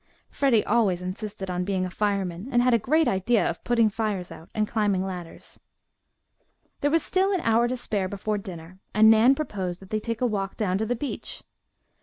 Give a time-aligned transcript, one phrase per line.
[0.31, 4.31] Freddie always insisted on being a fireman and had a great idea of putting fires
[4.31, 5.59] out and climbing ladders.
[6.79, 10.19] There was still an hour to spare before dinner, and Nan proposed that they take
[10.19, 11.43] a walk down to the beach.